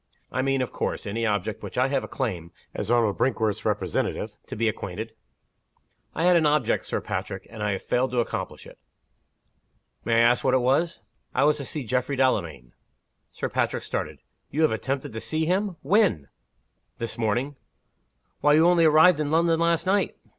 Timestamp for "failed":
7.83-8.09